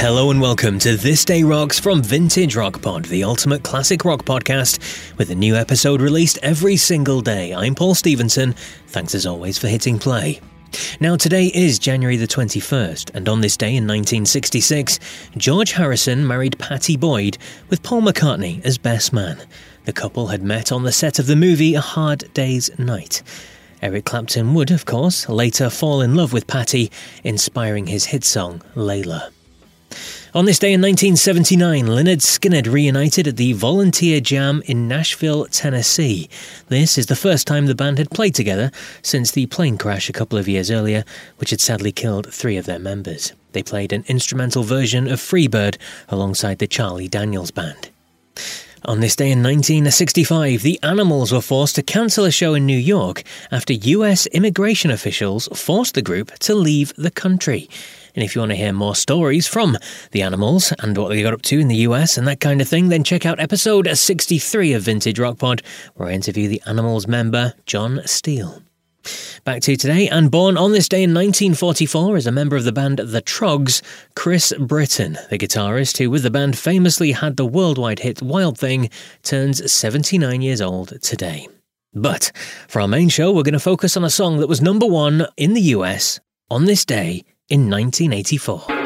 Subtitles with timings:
[0.00, 4.24] Hello and welcome to This Day Rocks from Vintage Rock Pod, the ultimate classic rock
[4.24, 4.78] podcast,
[5.18, 7.52] with a new episode released every single day.
[7.52, 8.52] I'm Paul Stevenson.
[8.86, 10.40] Thanks as always for hitting play.
[11.00, 15.00] Now, today is January the 21st, and on this day in 1966,
[15.36, 17.36] George Harrison married Pattie Boyd
[17.68, 19.42] with Paul McCartney as best man.
[19.84, 23.24] The couple had met on the set of the movie A Hard Day's Night.
[23.82, 26.92] Eric Clapton would, of course, later fall in love with Pattie,
[27.24, 29.32] inspiring his hit song, Layla.
[30.34, 36.28] On this day in 1979, Lynyrd Skynyrd reunited at the Volunteer Jam in Nashville, Tennessee.
[36.68, 40.12] This is the first time the band had played together since the plane crash a
[40.12, 41.04] couple of years earlier,
[41.38, 43.32] which had sadly killed three of their members.
[43.52, 45.78] They played an instrumental version of Freebird
[46.10, 47.88] alongside the Charlie Daniels Band.
[48.84, 52.78] On this day in 1965, the Animals were forced to cancel a show in New
[52.78, 57.68] York after US immigration officials forced the group to leave the country.
[58.14, 59.76] And if you want to hear more stories from
[60.12, 62.68] the animals and what they got up to in the US and that kind of
[62.68, 65.62] thing, then check out episode 63 of Vintage Rock Pod,
[65.94, 68.62] where I interview the animals member John Steele.
[69.44, 72.72] Back to today, and born on this day in 1944 as a member of the
[72.72, 73.82] band The Troggs,
[74.14, 78.90] Chris Britton, the guitarist who with the band famously had the worldwide hit Wild Thing,
[79.22, 81.48] turns 79 years old today.
[81.94, 82.32] But
[82.68, 85.26] for our main show, we're going to focus on a song that was number one
[85.36, 86.20] in the US
[86.50, 88.77] on this day in 1984.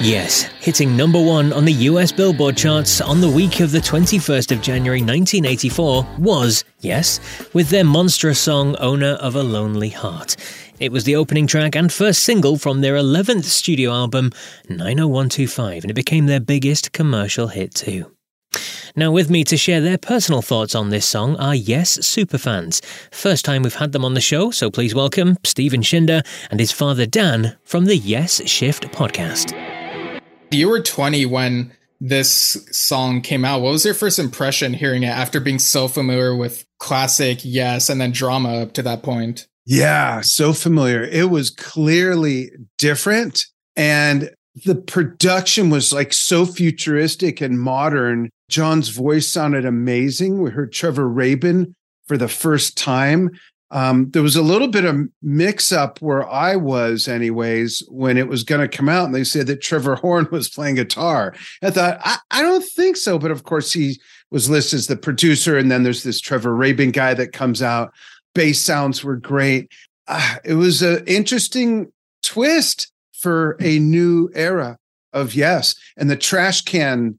[0.00, 4.50] Yes, hitting number one on the US Billboard charts on the week of the 21st
[4.50, 7.20] of January 1984 was, yes,
[7.52, 10.36] with their monstrous song Owner of a Lonely Heart.
[10.78, 14.32] It was the opening track and first single from their 11th studio album,
[14.70, 18.10] 90125, and it became their biggest commercial hit too.
[18.96, 22.82] Now, with me to share their personal thoughts on this song are Yes superfans.
[23.12, 26.72] First time we've had them on the show, so please welcome Steven Shinder and his
[26.72, 29.69] father Dan from the Yes Shift podcast.
[30.50, 33.60] You were 20 when this song came out.
[33.60, 38.00] What was your first impression hearing it after being so familiar with classic Yes and
[38.00, 39.46] then drama up to that point?
[39.66, 41.02] Yeah, so familiar.
[41.02, 43.46] It was clearly different.
[43.76, 44.30] And
[44.64, 48.30] the production was like so futuristic and modern.
[48.48, 50.42] John's voice sounded amazing.
[50.42, 51.74] We heard Trevor Rabin
[52.08, 53.30] for the first time.
[53.70, 58.28] Um, there was a little bit of mix up where I was, anyways, when it
[58.28, 61.34] was going to come out, and they said that Trevor Horn was playing guitar.
[61.62, 64.96] I thought, I, I don't think so, but of course he was listed as the
[64.96, 67.92] producer, and then there's this Trevor Rabin guy that comes out.
[68.34, 69.70] Bass sounds were great.
[70.06, 71.92] Uh, it was an interesting
[72.22, 74.78] twist for a new era
[75.12, 77.18] of yes, and the trash can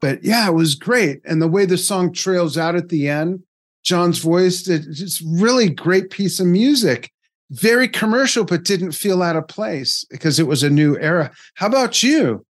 [0.00, 1.20] But yeah, it was great.
[1.24, 3.42] And the way the song trails out at the end,
[3.82, 7.10] John's voice, it's just really great piece of music.
[7.50, 11.30] Very commercial, but didn't feel out of place because it was a new era.
[11.54, 12.44] How about you?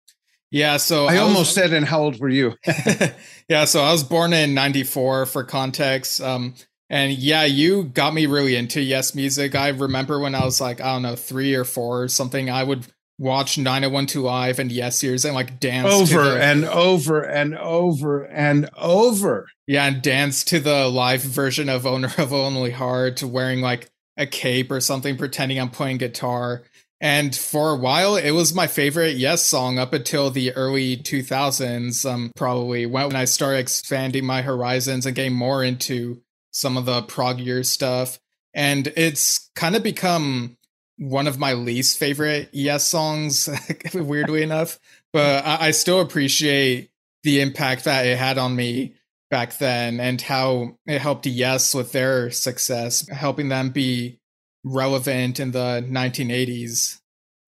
[0.50, 2.54] Yeah, so I, I almost was, said, and how old were you?
[3.48, 6.20] yeah, so I was born in 94 for context.
[6.20, 6.54] Um,
[6.88, 9.54] and yeah, you got me really into Yes music.
[9.54, 12.62] I remember when I was like, I don't know, three or four or something, I
[12.62, 12.86] would
[13.18, 19.46] watch 9012Live and Yesyears and like dance over the, and over and over and over.
[19.66, 24.26] Yeah and dance to the live version of owner of only heart wearing like a
[24.26, 26.64] cape or something pretending i'm playing guitar.
[27.00, 32.10] And for a while it was my favorite yes song up until the early 2000s
[32.10, 36.22] um probably when i started expanding my horizons and getting more into
[36.56, 38.18] some of the proggier stuff.
[38.54, 40.56] And it's kind of become
[40.98, 43.48] one of my least favorite Yes songs,
[43.94, 44.78] weirdly enough.
[45.12, 46.90] But I, I, still appreciate
[47.22, 48.94] the impact that it had on me
[49.30, 54.18] back then and how it helped Yes with their success, helping them be
[54.64, 56.98] relevant in the 1980s.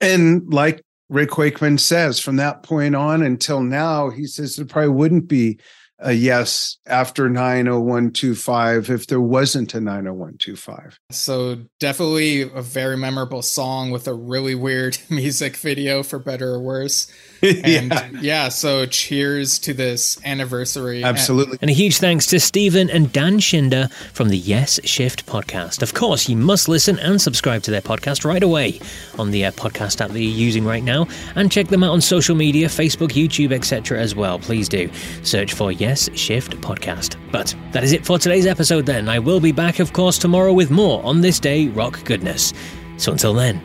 [0.01, 4.91] And like Rick Wakeman says, from that point on until now, he says it probably
[4.91, 5.59] wouldn't be
[6.01, 10.99] a yes after 90125 if there wasn't a 90125.
[11.11, 16.61] So definitely a very memorable song with a really weird music video for better or
[16.61, 17.11] worse.
[17.41, 18.11] And yeah.
[18.21, 21.05] yeah, so cheers to this anniversary.
[21.05, 21.59] Absolutely.
[21.61, 25.83] And a huge thanks to Steven and Dan Shinder from the Yes Shift podcast.
[25.83, 28.81] Of course, you must listen and subscribe to their podcast right away
[29.19, 31.07] on the uh, podcast app that you're using right now
[31.37, 34.01] and check them out on social media, Facebook, YouTube, etc.
[34.01, 34.41] as well.
[34.41, 34.91] Please do.
[35.23, 37.17] Search for Yes Shift podcast.
[37.31, 39.09] But that is it for today's episode then.
[39.09, 42.53] I will be back, of course, tomorrow with more on this day rock goodness.
[42.97, 43.63] So until then,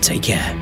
[0.00, 0.54] take care.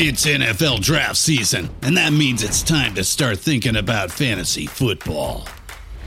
[0.00, 5.48] It's NFL draft season, and that means it's time to start thinking about fantasy football.